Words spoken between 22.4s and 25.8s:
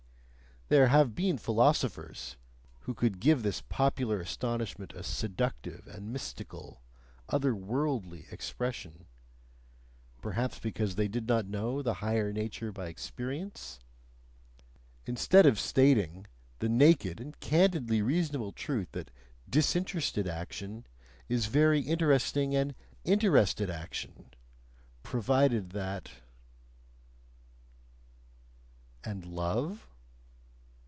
and "interested" action, provided